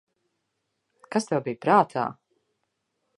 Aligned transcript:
Kas 1.15 1.29
tev 1.33 1.45
bija 1.49 1.61
prātā? 1.67 2.07